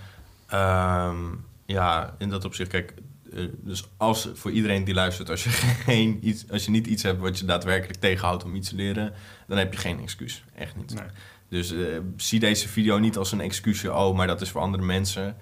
Ehm, 0.47 1.17
ja, 1.65 2.15
in 2.17 2.29
dat 2.29 2.45
opzicht, 2.45 2.69
kijk, 2.69 2.93
eh, 3.33 3.45
dus 3.57 3.89
als 3.97 4.29
voor 4.33 4.51
iedereen 4.51 4.83
die 4.83 4.93
luistert, 4.93 5.29
als 5.29 5.43
je, 5.43 5.49
geen 5.89 6.19
iets, 6.21 6.51
als 6.51 6.65
je 6.65 6.71
niet 6.71 6.87
iets 6.87 7.03
hebt 7.03 7.19
wat 7.19 7.39
je 7.39 7.45
daadwerkelijk 7.45 7.99
tegenhoudt 7.99 8.43
om 8.43 8.55
iets 8.55 8.69
te 8.69 8.75
leren, 8.75 9.13
dan 9.47 9.57
heb 9.57 9.73
je 9.73 9.79
geen 9.79 9.99
excuus. 9.99 10.43
Echt 10.55 10.75
niet. 10.75 10.93
nee. 10.93 11.07
Dus 11.49 11.71
eh, 11.71 11.97
zie 12.15 12.39
deze 12.39 12.67
video 12.67 12.97
niet 12.97 13.17
als 13.17 13.31
een 13.31 13.41
excuusje, 13.41 13.93
oh, 13.93 14.15
maar 14.15 14.27
dat 14.27 14.41
is 14.41 14.49
voor 14.49 14.61
andere 14.61 14.83
mensen. 14.83 15.37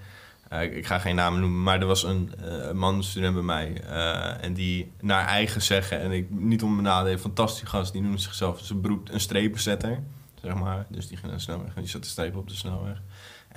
Eh, 0.49 0.63
ik, 0.63 0.73
ik 0.75 0.85
ga 0.85 0.99
geen 0.99 1.15
namen 1.15 1.39
noemen, 1.39 1.63
maar 1.63 1.79
er 1.79 1.85
was 1.85 2.03
een 2.03 2.31
man, 2.73 3.03
student 3.03 3.33
bij 3.33 3.43
mij, 3.43 3.81
en 4.41 4.53
die 4.53 4.91
naar 5.01 5.25
eigen 5.25 5.61
zeggen, 5.61 5.99
en 5.99 6.11
ik 6.11 6.29
niet 6.29 6.63
om 6.63 6.75
benadelen, 6.75 7.19
fantastische 7.19 7.65
gast, 7.65 7.93
die 7.93 8.01
noemde 8.01 8.17
zichzelf 8.17 8.59
zijn 8.63 8.81
beroep 8.81 9.09
een 9.09 9.19
strepenzetter, 9.19 10.03
zeg 10.41 10.55
maar. 10.55 10.85
Dus 10.89 11.07
die 11.07 11.17
ging 11.17 11.27
naar 11.27 11.37
de 11.37 11.43
snelweg 11.43 11.75
en 11.75 11.81
die 11.81 11.89
zette 11.89 12.09
strepen 12.09 12.39
op 12.39 12.47
de 12.47 12.55
snelweg. 12.55 13.01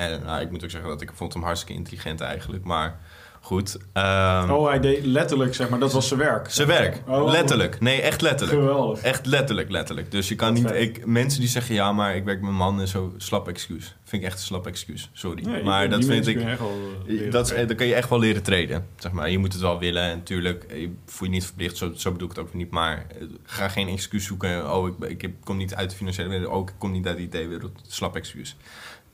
En 0.00 0.22
nou, 0.22 0.40
ik 0.40 0.50
moet 0.50 0.64
ook 0.64 0.70
zeggen 0.70 0.90
dat 0.90 1.00
ik 1.00 1.10
vond 1.14 1.32
hem 1.32 1.42
hartstikke 1.42 1.75
intelligent 1.75 2.20
eigenlijk, 2.20 2.64
maar 2.64 3.00
Goed. 3.42 3.78
ehm, 3.92 4.50
Oh, 4.50 4.68
hij 4.68 4.80
deed 4.80 5.04
letterlijk, 5.04 5.54
zeg 5.54 5.68
maar, 5.68 5.78
dat 5.78 5.92
was 5.92 6.09
zijn 6.09 6.20
werk. 6.20 6.50
Zijn 6.50 6.68
werk. 6.68 7.02
Oh. 7.06 7.30
Letterlijk. 7.30 7.80
Nee, 7.80 8.00
echt 8.00 8.20
letterlijk. 8.20 8.59
Geweldig. 8.61 9.00
Echt 9.00 9.26
letterlijk, 9.26 9.70
letterlijk. 9.70 10.11
Dus 10.11 10.28
je 10.28 10.35
kan 10.35 10.52
niet... 10.52 10.70
Ik, 10.70 11.06
mensen 11.06 11.40
die 11.40 11.49
zeggen, 11.49 11.75
ja, 11.75 11.92
maar 11.92 12.16
ik 12.16 12.25
werk 12.25 12.37
met 12.37 12.47
mijn 12.47 12.56
man 12.56 12.80
en 12.80 12.88
zo. 12.88 13.14
Slap 13.16 13.49
excuus. 13.49 13.97
Vind 14.04 14.23
ik 14.23 14.28
echt 14.28 14.38
een 14.38 14.44
slap 14.44 14.66
excuus. 14.66 15.11
Sorry. 15.12 15.42
Nee, 15.44 15.62
maar 15.62 15.88
dat 15.90 16.04
vind 16.04 16.26
ik... 16.26 16.37
eh, 16.40 17.30
Dat, 17.30 17.49
dan 17.66 17.76
kan 17.76 17.87
je 17.87 17.94
echt 17.94 18.09
wel 18.09 18.18
leren 18.18 18.42
treden. 18.42 18.87
Zeg 18.97 19.12
maar. 19.12 19.30
Je 19.30 19.38
moet 19.38 19.52
het 19.52 19.62
wel 19.62 19.78
willen. 19.78 20.02
En 20.02 20.16
natuurlijk, 20.16 20.64
je 20.75 20.92
voel 21.06 21.28
je 21.28 21.35
niet 21.35 21.44
verplicht. 21.44 21.76
Zo, 21.76 21.92
zo 21.94 22.12
bedoel 22.12 22.28
ik 22.30 22.37
het 22.37 22.44
ook 22.47 22.54
niet. 22.54 22.70
Maar 22.70 23.06
eh, 23.20 23.26
ga 23.44 23.68
geen 23.68 23.88
excuus 23.88 24.25
zoeken. 24.25 24.73
Oh, 24.75 24.88
ik, 25.09 25.23
ik 25.23 25.35
kom 25.44 25.56
niet 25.56 25.75
uit 25.75 25.90
de 25.90 25.97
financiële 25.97 26.28
wereld. 26.28 26.52
Oh, 26.52 26.61
ik 26.68 26.75
kom 26.78 26.90
niet 26.92 27.06
uit 27.06 27.16
de 27.16 27.23
IT-wereld. 27.38 27.73
Slap 27.87 28.16
excuus. 28.16 28.56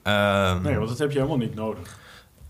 Ehm, 0.03 0.63
Nee, 0.63 0.77
want 0.77 0.89
dat 0.89 0.99
heb 0.99 1.11
je 1.11 1.17
helemaal 1.19 1.39
niet 1.39 1.55
nodig. 1.55 1.99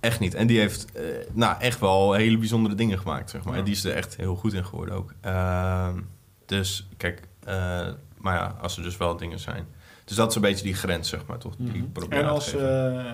Echt 0.06 0.20
niet. 0.20 0.34
En 0.34 0.46
die 0.46 0.58
heeft 0.58 0.92
eh, 0.92 1.02
nou, 1.32 1.60
echt 1.60 1.80
wel 1.80 2.12
hele 2.12 2.38
bijzondere 2.38 2.74
dingen 2.74 2.98
gemaakt, 2.98 3.30
zeg 3.30 3.44
maar. 3.44 3.52
Ja. 3.52 3.58
En 3.58 3.64
die 3.64 3.74
is 3.74 3.84
er 3.84 3.94
echt 3.94 4.16
heel 4.16 4.36
goed 4.36 4.52
in 4.52 4.64
geworden 4.64 4.94
ook. 4.94 5.14
Ehm, 5.20 6.00
dus 6.46 6.88
kijk, 6.96 7.22
eh, 7.44 7.88
maar 8.18 8.34
ja, 8.34 8.56
als 8.60 8.76
er 8.76 8.82
dus 8.82 8.96
wel 8.96 9.16
dingen 9.16 9.38
zijn. 9.38 9.66
Dus 10.06 10.16
dat 10.16 10.28
is 10.28 10.34
een 10.34 10.42
beetje 10.42 10.64
die 10.64 10.74
grens, 10.74 11.08
zeg 11.08 11.26
maar, 11.26 11.38
toch? 11.38 11.54
Die 11.58 11.82
probeer 11.82 12.18
En 12.18 12.28
als, 12.28 12.54
eh, 12.54 13.04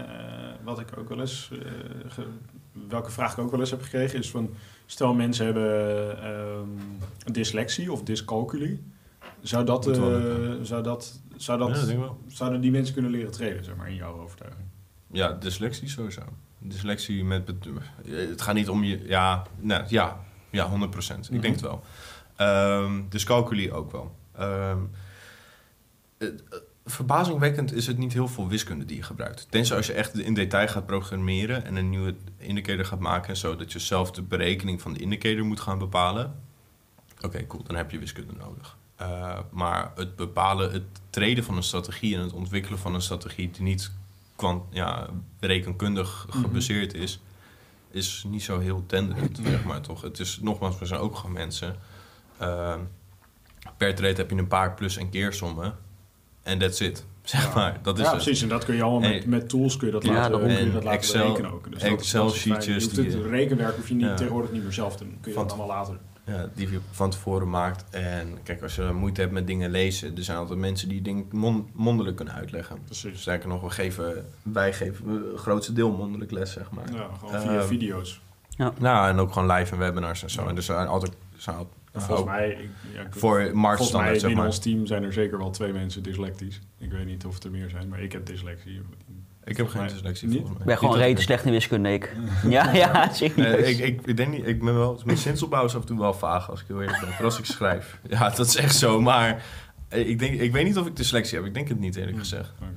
wat 0.64 0.80
ik 0.80 0.98
ook 0.98 1.08
wel 1.08 1.20
eens, 1.20 1.50
eh, 1.52 2.24
welke 2.88 3.10
vraag 3.10 3.32
ik 3.32 3.38
ook 3.38 3.50
wel 3.50 3.60
eens 3.60 3.70
heb 3.70 3.82
gekregen, 3.82 4.18
is 4.18 4.30
van, 4.30 4.54
stel 4.86 5.14
mensen 5.14 5.44
hebben 5.44 6.22
ehm, 6.22 6.68
dyslexie 7.32 7.92
of 7.92 8.02
dyscalculie. 8.02 8.82
Zou 9.40 9.64
dat, 9.64 9.86
eh, 9.86 9.94
zou 10.62 10.82
dat, 10.82 11.20
zou 11.36 11.58
dat, 11.58 11.68
ja, 11.68 11.96
dat 11.96 12.14
zouden 12.26 12.60
die 12.60 12.70
mensen 12.70 12.94
kunnen 12.94 13.10
leren 13.10 13.32
treden, 13.32 13.64
zeg 13.64 13.76
maar, 13.76 13.88
in 13.88 13.94
jouw 13.94 14.20
overtuiging? 14.20 14.66
Ja, 15.10 15.32
dyslexie 15.32 15.88
sowieso. 15.88 16.22
Dyslexie 16.62 17.24
met... 17.24 17.52
Het 18.06 18.42
gaat 18.42 18.54
niet 18.54 18.68
om 18.68 18.84
je... 18.84 19.02
Ja, 19.06 19.46
nou, 19.60 19.84
ja, 19.88 20.20
ja 20.50 20.68
100 20.68 20.90
procent. 20.90 21.26
Mhm. 21.26 21.34
Ik 21.34 21.42
denk 21.42 21.54
het 21.54 21.62
wel. 21.62 21.82
Ehm 22.36 23.00
dus 23.08 23.24
calculie 23.24 23.72
ook 23.72 23.92
wel. 23.92 24.16
Het- 26.18 26.42
eh, 26.48 26.58
verbazingwekkend 26.84 27.72
is 27.72 27.86
het 27.86 27.98
niet 27.98 28.12
heel 28.12 28.28
veel 28.28 28.48
wiskunde 28.48 28.84
die 28.84 28.96
je 28.96 29.02
gebruikt. 29.02 29.46
Tenzij 29.50 29.76
als 29.76 29.86
je 29.86 29.92
echt 29.92 30.18
in 30.18 30.34
detail 30.34 30.68
gaat 30.68 30.86
programmeren... 30.86 31.64
en 31.64 31.76
een 31.76 31.88
nieuwe 31.88 32.14
indicator 32.36 32.84
gaat 32.84 32.98
maken... 32.98 33.28
en 33.28 33.36
zo, 33.36 33.56
dat 33.56 33.72
je 33.72 33.78
zelf 33.78 34.10
de 34.10 34.22
berekening 34.22 34.80
van 34.80 34.92
de 34.92 35.00
indicator 35.00 35.44
moet 35.44 35.60
gaan 35.60 35.78
bepalen. 35.78 36.34
Oké, 37.20 37.46
cool. 37.46 37.62
Dan 37.62 37.76
heb 37.76 37.90
je 37.90 37.98
wiskunde 37.98 38.32
nodig. 38.32 38.76
Eh, 38.96 39.38
maar 39.50 39.92
het 39.94 40.16
bepalen, 40.16 40.72
het 40.72 40.82
treden 41.10 41.44
van 41.44 41.56
een 41.56 41.62
strategie... 41.62 42.14
en 42.14 42.20
het 42.20 42.32
ontwikkelen 42.32 42.78
van 42.78 42.94
een 42.94 43.02
strategie... 43.02 43.50
die 43.50 43.62
niet 43.62 43.92
kwant, 44.42 44.62
ja, 44.70 45.08
rekenkundig 45.40 46.26
Mhm. 46.28 46.38
gebaseerd 46.40 46.94
is, 46.94 47.20
is 47.90 48.24
niet 48.28 48.42
zo 48.42 48.58
heel 48.58 48.84
tenderend, 48.86 49.40
zeg 49.44 49.64
maar 49.64 49.80
toch. 49.80 50.00
Het 50.02 50.18
is 50.18 50.38
nogmaals, 50.42 50.78
we 50.78 50.86
zijn 50.86 51.00
ook 51.00 51.16
gewoon 51.16 51.32
mensen. 51.32 51.76
Ehm, 52.38 52.78
per 53.76 53.94
trade 53.94 54.14
heb 54.16 54.30
je 54.30 54.36
een 54.36 54.46
paar 54.46 54.74
plus- 54.74 54.96
en 54.96 55.10
keersommen. 55.10 55.74
En 56.42 56.58
that's 56.58 56.80
it. 56.80 57.04
Zeg 57.22 57.44
Ja. 57.44 57.54
maar, 57.54 57.78
dat 57.82 57.98
is 57.98 58.04
ja, 58.04 58.12
het. 58.12 58.22
precies. 58.22 58.42
En 58.42 58.48
dat 58.48 58.64
kun 58.64 58.74
je 58.74 58.82
allemaal 58.82 59.10
met, 59.10 59.26
met 59.26 59.48
tools 59.48 59.76
kun 59.76 59.86
je 59.86 59.92
dat 59.92 60.04
Ja, 60.04 60.12
laten, 60.12 60.38
kun 60.40 60.48
je 60.50 60.56
dat 60.56 60.64
En 60.66 60.72
laten 60.72 60.90
Excel- 60.90 61.22
berekenen 61.22 61.52
ook. 61.52 61.72
Dus 61.72 61.82
Excel 61.82 62.30
sheetjes 62.30 62.84
het 62.84 63.14
rekenwerk 63.26 63.76
hoef 63.76 63.88
je 63.88 63.94
niet, 63.94 64.04
Ja. 64.04 64.14
tegenwoordig 64.14 64.52
niet 64.52 64.62
meer 64.62 64.72
zelf 64.72 64.96
te 64.96 65.04
doen. 65.04 65.18
Kun 65.20 65.32
je 65.32 65.38
dat 65.38 65.48
allemaal 65.52 65.66
later. 65.66 65.98
Ja, 66.26 66.48
die 66.54 66.70
je 66.70 66.78
van 66.90 67.10
tevoren 67.10 67.50
maakt. 67.50 67.90
En 67.90 68.38
kijk, 68.42 68.62
als 68.62 68.74
je 68.74 68.82
moeite 68.94 69.20
hebt 69.20 69.32
met 69.32 69.46
dingen 69.46 69.70
lezen, 69.70 70.16
er 70.16 70.24
zijn 70.24 70.38
altijd 70.38 70.58
mensen 70.58 70.88
die 70.88 71.02
dingen 71.02 71.26
mon- 71.30 71.68
mondelijk 71.72 72.16
kunnen 72.16 72.34
uitleggen. 72.34 72.78
Precies. 72.84 73.20
Sterker 73.20 73.48
nog, 73.48 73.62
we 73.62 73.70
geven, 73.70 74.26
wij 74.42 74.72
geven 74.72 75.08
het 75.30 75.40
grootste 75.40 75.72
deel 75.72 75.90
mondelijk 75.96 76.30
les, 76.30 76.52
zeg 76.52 76.70
maar. 76.70 76.92
Ja, 76.92 77.08
gewoon 77.18 77.40
via 77.40 77.58
Ehm, 77.58 77.66
video's. 77.66 78.20
Nou, 78.78 79.08
en 79.08 79.18
ook 79.18 79.32
gewoon 79.32 79.50
live 79.52 79.72
en 79.72 79.78
webinars 79.78 80.22
en 80.22 80.30
zo. 80.30 80.42
Ja. 80.42 80.48
En 80.48 80.56
er 80.56 80.62
zijn 80.62 80.86
altijd, 80.86 81.12
zijn 81.36 81.56
altijd 81.56 81.74
volgens 81.92 82.26
mij, 82.28 82.50
ik, 82.50 82.68
ja, 82.94 83.00
ik- 83.00 83.06
voor 83.10 83.18
volgens 83.20 83.44
mij 83.52 83.60
marktstandaard, 83.60 84.20
zeg 84.20 84.34
maar. 84.34 84.46
ons 84.46 84.58
team 84.58 84.86
zijn 84.86 85.02
er 85.02 85.12
zeker 85.12 85.38
wel 85.38 85.50
twee 85.50 85.72
mensen 85.72 86.02
dyslectisch. 86.02 86.60
Ik 86.78 86.90
weet 86.90 87.06
niet 87.06 87.24
of 87.24 87.34
het 87.34 87.44
er 87.44 87.50
meer 87.50 87.70
zijn, 87.70 87.88
maar 87.88 88.00
ik 88.02 88.12
heb 88.12 88.26
dyslexie. 88.26 88.80
Ik 89.44 89.56
heb 89.56 89.68
geen 89.68 89.86
dyslexie 89.86 90.28
niet. 90.28 90.36
volgens 90.36 90.58
mij. 90.58 90.60
Ik 90.74 90.80
ben 90.80 90.90
gewoon 90.90 91.14
dat- 91.14 91.20
slecht 91.22 91.44
in 91.44 91.52
wiskunde, 91.52 91.92
ik. 91.92 92.16
Ja, 92.48 92.72
ja, 92.72 93.12
serieus. 93.12 93.36
Nee, 93.36 93.56
ik, 93.74 93.78
ik, 93.78 94.06
ik 94.06 94.16
denk 94.16 94.32
niet, 94.32 94.46
ik 94.46 94.64
ben 94.64 94.74
wel, 94.74 95.00
mijn 95.04 95.18
zinsopbouw 95.18 95.64
is 95.64 95.74
af 95.74 95.80
en 95.80 95.86
toe 95.86 95.98
wel 95.98 96.14
vaag 96.14 96.50
als 96.50 96.60
ik 96.60 96.66
heel 96.68 96.80
eerlijk 96.80 97.00
ben. 97.00 97.08
Vooral 97.08 97.24
als 97.24 97.38
ik 97.38 97.44
schrijf. 97.44 97.98
Ja, 98.08 98.28
dat 98.28 98.46
is 98.46 98.56
echt 98.56 98.76
zo, 98.76 99.00
maar 99.00 99.44
eh, 99.88 100.08
ik, 100.08 100.18
denk, 100.18 100.40
ik 100.40 100.52
weet 100.52 100.64
niet 100.64 100.78
of 100.78 100.86
ik 100.86 100.96
dyslexie 100.96 101.38
heb. 101.38 101.46
Ik 101.46 101.54
denk 101.54 101.68
het 101.68 101.78
niet, 101.78 101.96
eerlijk 101.96 102.18
gezegd. 102.18 102.52
Oké. 102.62 102.70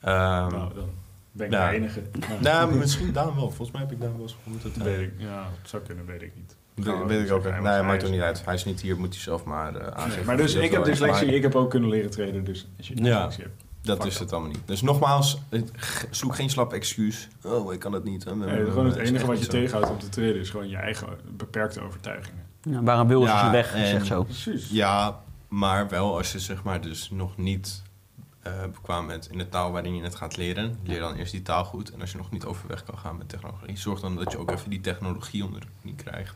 Ehm, 0.00 0.50
nou, 0.50 0.74
dan 0.74 0.88
ben 1.32 1.46
ik 1.46 1.52
ja. 1.52 1.70
de 1.70 1.76
enige. 1.76 2.02
Nou, 2.28 2.42
nou, 2.68 2.74
misschien 2.74 3.12
Daan 3.12 3.34
wel. 3.34 3.46
Volgens 3.50 3.70
mij 3.70 3.80
heb 3.80 3.92
ik 3.92 4.00
Daan 4.00 4.12
wel 4.12 4.22
eens 4.22 4.36
ontmoet. 4.44 4.62
Dat 4.74 4.84
weet 4.84 4.98
ik, 5.00 5.12
ja, 5.16 5.48
het 5.60 5.70
zou 5.70 5.82
kunnen, 5.82 6.06
weet 6.06 6.22
ik 6.22 6.32
niet. 6.36 6.56
weet, 6.74 6.86
Nou, 6.86 7.06
weet 7.06 7.26
ik 7.26 7.32
ook. 7.32 7.42
Nee, 7.44 7.52
hij 7.52 7.82
maakt 7.82 8.02
is- 8.02 8.10
niet 8.10 8.20
uit. 8.20 8.44
Hij 8.44 8.54
is 8.54 8.64
niet 8.64 8.80
hier, 8.80 8.96
moet 8.98 9.14
hij 9.14 9.22
zelf 9.22 9.44
maar 9.44 9.74
eh, 9.76 9.86
aangeven. 9.86 10.16
Nee, 10.16 10.24
maar 10.24 10.36
dus 10.36 10.54
ik 10.54 10.60
dat 10.60 10.70
heb 10.72 10.84
dyslexie, 10.84 11.26
Maar 11.26 11.34
ik 11.34 11.42
heb 11.42 11.54
ook 11.54 11.70
kunnen 11.70 11.88
leren 11.90 12.10
trainen. 12.10 12.44
Dus 12.44 12.68
als 12.78 12.88
je 12.88 12.94
Ja. 12.96 13.02
dyslexie 13.02 13.42
hebt. 13.42 13.64
Dat 13.86 13.96
Fuck 14.02 14.06
is 14.06 14.18
het 14.18 14.32
allemaal 14.32 14.50
niet. 14.50 14.60
Dus 14.64 14.82
nogmaals, 14.82 15.38
zoek 16.10 16.34
geen 16.34 16.50
slap 16.50 16.72
excuus. 16.72 17.28
Oh, 17.42 17.72
ik 17.72 17.78
kan 17.78 17.92
het 17.92 18.04
niet. 18.04 18.24
Nee, 18.34 18.64
gewoon 18.64 18.86
het 18.86 18.96
enige 18.96 19.26
wat 19.26 19.40
je 19.40 19.46
tegenhoudt 19.46 19.90
om 19.90 19.98
te 19.98 20.08
trainen 20.08 20.40
is 20.40 20.50
gewoon 20.50 20.68
je 20.68 20.76
eigen 20.76 21.08
beperkte 21.36 21.80
overtuigingen. 21.80 22.44
Ja, 22.62 22.82
waarom 22.82 23.08
wil 23.08 23.20
ze 23.22 23.26
Ja, 23.26 23.44
ze 23.44 23.50
weg, 23.50 23.74
en- 23.74 23.86
zegt 23.86 24.06
zo. 24.06 24.22
Precies. 24.24 24.70
Ja, 24.70 25.20
maar 25.48 25.88
wel 25.88 26.16
als 26.16 26.32
je 26.32 26.38
zeg 26.38 26.62
maar 26.62 26.80
dus 26.80 27.10
nog 27.10 27.36
niet 27.36 27.82
eh 28.42 28.52
bekwaam 28.72 29.06
bent 29.06 29.30
in 29.30 29.38
de 29.38 29.48
taal 29.48 29.70
waarin 29.72 29.96
je 29.96 30.02
het 30.02 30.14
gaat 30.14 30.36
leren. 30.36 30.78
Leer 30.84 31.00
dan 31.00 31.14
eerst 31.14 31.32
die 31.32 31.42
taal 31.42 31.64
goed. 31.64 31.90
En 31.92 32.00
als 32.00 32.10
je 32.10 32.16
nog 32.16 32.30
niet 32.30 32.44
overweg 32.44 32.84
kan 32.84 32.98
gaan 32.98 33.16
met 33.18 33.28
technologie, 33.28 33.76
zorg 33.78 34.00
dan 34.00 34.16
dat 34.16 34.32
je 34.32 34.38
ook 34.38 34.50
even 34.50 34.70
die 34.70 34.80
technologie 34.80 35.44
onder 35.44 35.60
de 35.60 35.66
knie 35.80 35.94
krijgt. 35.94 36.34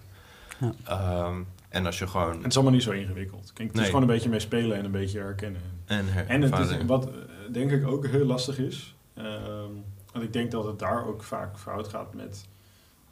Ja. 0.59 0.73
Ehm, 0.85 1.35
en 1.71 1.87
als 1.87 1.99
je 1.99 2.07
gewoon... 2.07 2.37
Het 2.37 2.47
is 2.47 2.55
allemaal 2.55 2.73
niet 2.75 2.83
zo 2.83 2.91
ingewikkeld. 2.91 3.53
Kijk, 3.53 3.69
het 3.69 3.77
is 3.77 3.87
gewoon 3.87 4.03
een 4.03 4.15
beetje 4.15 4.29
mee 4.29 4.41
spelen 4.41 4.77
en 4.77 4.85
een 4.85 4.91
beetje 4.91 5.19
herkennen. 5.19 5.61
En, 5.87 6.07
her- 6.13 6.27
En 6.27 6.43
het 6.43 6.51
is, 6.59 6.85
wat 6.87 7.07
eh, 7.09 7.13
denk 7.53 7.71
ik 7.71 7.87
ook 7.87 8.07
heel 8.07 8.25
lastig 8.25 8.59
is, 8.59 8.95
ehm, 9.15 9.71
want 10.13 10.25
ik 10.25 10.33
denk 10.33 10.51
dat 10.51 10.65
het 10.65 10.79
daar 10.79 11.07
ook 11.07 11.23
vaak 11.23 11.59
fout 11.59 11.89
gaat 11.89 12.15
met 12.15 12.49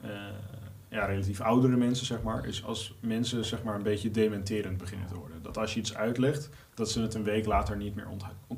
eh, 0.01 0.11
ja, 0.89 1.05
relatief 1.05 1.41
oudere 1.41 1.77
mensen, 1.77 2.07
zeg 2.07 2.23
maar, 2.23 2.47
is 2.47 2.65
als 2.65 2.95
mensen 3.01 3.45
zeg 3.45 3.63
maar 3.63 3.75
een 3.75 3.83
beetje 3.83 4.11
dementerend 4.11 4.79
beginnen 4.79 5.07
te 5.07 5.15
worden. 5.15 5.43
Dat 5.43 5.59
als 5.59 5.75
je 5.75 5.81
iets 5.81 5.95
uitlegt, 5.95 6.49
dat 6.75 6.91
ze 6.91 7.01
het 7.01 7.15
een 7.15 7.23
week 7.25 7.47
later 7.47 7.77
niet 7.77 7.95
meer 7.95 8.07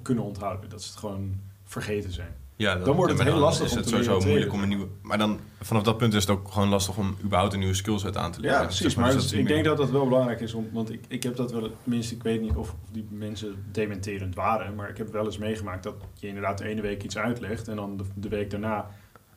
kunnen 0.03 0.25
onthouden. 0.25 0.71
Dat 0.71 0.83
ze 0.83 0.89
het 0.91 0.99
gewoon 0.99 1.41
vergeten 1.65 2.13
zijn. 2.13 2.35
Ja, 2.61 2.75
Dan 2.75 2.97
wordt 2.97 3.13
het 3.13 3.23
heel 3.23 3.37
lastig 3.37 3.67
is 3.67 3.73
om 3.73 3.79
het 3.79 3.89
sowieso 3.89 4.21
moeilijk 4.21 4.53
om 4.53 4.63
een 4.63 4.69
nieuwe... 4.69 4.87
Maar 5.03 5.19
dan, 5.19 5.41
vanaf 5.61 5.83
dat 5.83 5.97
punt 5.97 6.15
is 6.15 6.21
het 6.21 6.31
ook 6.31 6.53
gewoon 6.53 6.69
lastig 6.69 6.97
om 6.97 7.17
überhaupt 7.25 7.53
een 7.53 7.59
nieuwe 7.59 7.75
skillset 7.75 8.17
aan 8.17 8.33
te 8.33 8.41
leren. 8.41 8.57
Ja, 8.57 8.65
precies. 8.65 8.95
Maar 8.95 9.13
dus 9.13 9.33
ik 9.33 9.47
denk 9.47 9.65
dat 9.65 9.77
dat 9.77 9.91
wel 9.91 10.05
belangrijk 10.05 10.41
is, 10.41 10.55
om, 10.55 10.69
want 10.73 10.93
ik, 10.93 11.05
ik 11.09 11.23
heb 11.23 11.37
dat 11.37 11.53
wel, 11.53 11.71
tenminste, 11.83 12.15
ik 12.15 12.23
weet 12.23 12.41
niet 12.41 12.55
of, 12.55 12.75
die 12.91 13.07
mensen 13.11 13.65
dementerend 13.73 14.35
waren, 14.35 14.75
maar 14.75 14.89
ik 14.89 14.97
heb 14.97 15.13
wel 15.13 15.25
eens 15.25 15.39
meegemaakt 15.39 15.83
dat 15.83 15.95
je 16.15 16.27
inderdaad 16.27 16.59
de 16.59 16.65
ene 16.65 16.81
week 16.81 17.03
iets 17.03 17.19
uitlegt 17.19 17.69
en 17.69 17.77
dan 17.77 17.97
de, 17.97 18.05
de 18.15 18.29
week 18.29 18.51
daarna 18.51 18.91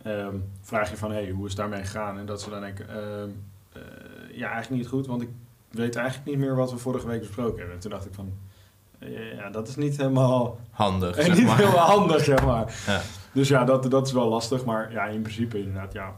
ehm, 0.04 0.36
vraag 0.62 0.90
je 0.90 0.98
van, 0.98 1.12
hé, 1.12 1.22
hey, 1.22 1.32
hoe 1.32 1.46
is 1.46 1.52
het 1.52 1.60
daarmee 1.60 1.84
gegaan? 1.84 2.18
En 2.18 2.26
dat 2.26 2.42
ze 2.42 2.50
dan 2.50 2.62
denken, 2.62 2.90
ehm, 2.90 3.30
eh, 3.72 3.82
ja, 4.38 4.52
eigenlijk 4.52 4.82
niet 4.82 4.92
goed, 4.92 5.08
want 5.08 5.22
ik 5.22 5.30
weet 5.70 5.96
eigenlijk 5.96 6.30
niet 6.30 6.38
meer 6.38 6.56
wat 6.56 6.72
we 6.72 6.78
vorige 6.78 7.08
week 7.08 7.20
besproken 7.20 7.58
hebben. 7.58 7.76
En 7.76 7.82
toen 7.82 7.92
dacht 7.92 8.06
ik 8.06 8.14
van, 8.14 8.34
ja, 9.36 9.50
dat 9.50 9.68
is 9.68 9.76
niet 9.76 9.98
helemaal, 9.98 10.60
Handig, 10.70 11.18
en 11.18 11.24
zeg 11.26 11.36
niet 11.38 11.46
maar. 11.46 11.58
heel 11.58 11.68
handig, 11.78 12.24
zeg 12.24 12.46
maar. 12.46 12.76
Ja. 12.88 13.02
Dus 13.32 13.48
ja, 13.48 13.64
dat, 13.64 13.92
dat 13.92 14.08
is 14.08 14.14
wel 14.14 14.28
lastig. 14.30 14.66
Maar 14.66 14.92
ja, 14.92 15.06
in 15.06 15.22
principe 15.22 15.58
inderdaad, 15.58 15.94
ja. 15.94 16.16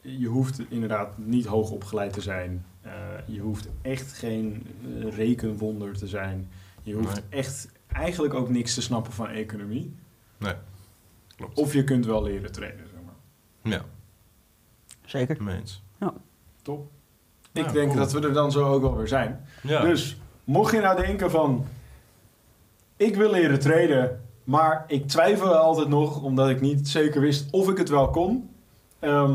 Je 0.00 0.26
hoeft 0.26 0.60
inderdaad 0.68 1.18
niet 1.18 1.46
hoog 1.46 1.70
opgeleid 1.70 2.12
te 2.12 2.20
zijn. 2.20 2.64
Eh, 2.82 2.92
je 3.26 3.40
hoeft 3.40 3.68
echt 3.82 4.12
geen 4.12 4.66
eh, 5.00 5.16
rekenwonder 5.16 5.98
te 5.98 6.06
zijn. 6.06 6.50
Je 6.82 6.94
hoeft 6.94 7.14
Nee. 7.14 7.40
echt 7.40 7.68
eigenlijk 7.92 8.34
ook 8.34 8.48
niks 8.48 8.74
te 8.74 8.82
snappen 8.82 9.12
van 9.12 9.28
economie. 9.28 9.94
Nee, 10.38 10.54
klopt. 11.36 11.58
Of 11.58 11.72
je 11.72 11.84
kunt 11.84 12.06
wel 12.06 12.22
leren 12.22 12.52
trainen, 12.52 12.86
zeg 12.92 13.00
maar. 13.04 13.72
Ja, 13.72 13.84
Zeker. 15.04 15.42
mee 15.42 15.56
eens. 15.56 15.82
Top. 16.62 16.90
Ik 17.52 17.66
Ja, 17.66 17.72
denk 17.72 17.86
cool. 17.88 17.98
dat 18.00 18.12
we 18.12 18.20
er 18.20 18.32
dan 18.32 18.52
zo 18.52 18.64
ook 18.72 18.84
alweer 18.84 19.08
zijn. 19.08 19.46
Ja. 19.62 19.80
Dus, 19.82 20.16
mocht 20.44 20.72
je 20.72 20.80
nou 20.80 20.96
denken 21.02 21.30
van... 21.30 21.66
Ik 22.96 23.16
wil 23.16 23.30
leren 23.30 23.60
traden, 23.60 24.20
maar 24.44 24.84
ik 24.86 25.08
twijfel 25.08 25.56
altijd 25.56 25.88
nog... 25.88 26.22
omdat 26.22 26.48
ik 26.48 26.60
niet 26.60 26.88
zeker 26.88 27.20
wist 27.20 27.50
of 27.50 27.68
ik 27.68 27.78
het 27.78 27.88
wel 27.88 28.10
kon. 28.10 28.50
Ehm, 28.98 29.34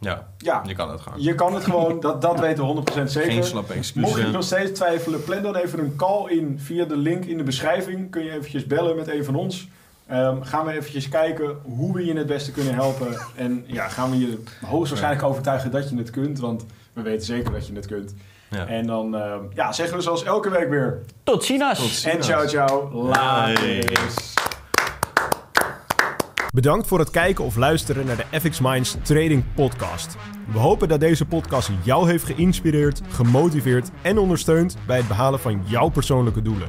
ja, 0.00 0.28
ja, 0.38 0.62
je 0.66 0.74
kan 0.74 0.90
het 0.90 1.00
gewoon. 1.00 1.22
Je 1.22 1.34
kan 1.34 1.54
het 1.54 1.64
gewoon, 1.64 2.00
dat, 2.00 2.22
dat 2.22 2.40
weten 2.46 2.66
we 2.66 2.82
100% 3.00 3.04
zeker. 3.04 3.32
Geen 3.32 3.44
slappe 3.44 3.72
excuus. 3.72 4.02
Mocht 4.02 4.20
je 4.20 4.26
nog 4.26 4.44
steeds 4.44 4.70
twijfelen, 4.70 5.24
plan 5.24 5.42
dan 5.42 5.56
even 5.56 5.78
een 5.78 5.96
call 5.96 6.30
in 6.30 6.58
via 6.58 6.84
de 6.84 6.96
link 6.96 7.24
in 7.24 7.36
de 7.36 7.42
beschrijving. 7.42 8.10
Kun 8.10 8.24
je 8.24 8.30
eventjes 8.30 8.66
bellen 8.66 8.96
met 8.96 9.08
een 9.08 9.24
van 9.24 9.34
ons. 9.34 9.68
Ehm, 10.06 10.42
gaan 10.42 10.66
we 10.66 10.72
eventjes 10.72 11.08
kijken 11.08 11.56
hoe 11.62 11.94
we 11.94 12.04
je 12.04 12.14
het 12.14 12.26
beste 12.26 12.52
kunnen 12.52 12.74
helpen. 12.74 13.16
En 13.36 13.64
ja, 13.66 13.88
gaan 13.88 14.10
we 14.10 14.18
je 14.18 14.42
hoogstwaarschijnlijk 14.66 15.24
overtuigen 15.24 15.70
dat 15.70 15.90
je 15.90 15.96
het 15.96 16.10
kunt. 16.10 16.38
Want 16.38 16.64
we 16.92 17.02
weten 17.02 17.26
zeker 17.26 17.52
dat 17.52 17.66
je 17.66 17.74
het 17.74 17.86
kunt. 17.86 18.14
Ja. 18.50 18.66
En 18.66 18.86
dan 18.86 19.16
ehm, 19.16 19.40
ja, 19.54 19.72
zeggen 19.72 19.96
we 19.96 20.02
zoals 20.02 20.24
elke 20.24 20.50
week 20.50 20.68
weer. 20.68 21.00
Tot 21.22 21.44
ziens! 21.44 21.78
Tot 21.78 21.88
ziens. 21.88 22.04
En 22.04 22.22
ciao 22.22 22.46
ciao. 22.46 22.90
Later. 22.92 24.00
Bedankt 26.54 26.86
voor 26.86 26.98
het 26.98 27.10
kijken 27.10 27.44
of 27.44 27.56
luisteren 27.56 28.06
naar 28.06 28.16
de 28.16 28.40
FX 28.40 28.60
Minds 28.60 28.96
Trading 29.02 29.44
Podcast. 29.54 30.16
We 30.52 30.58
hopen 30.58 30.88
dat 30.88 31.00
deze 31.00 31.26
podcast 31.26 31.70
jou 31.82 32.10
heeft 32.10 32.24
geïnspireerd, 32.24 33.00
gemotiveerd 33.08 33.90
en 34.02 34.18
ondersteund 34.18 34.76
bij 34.86 34.96
het 34.96 35.08
behalen 35.08 35.40
van 35.40 35.62
jouw 35.66 35.88
persoonlijke 35.88 36.42
doelen. 36.42 36.68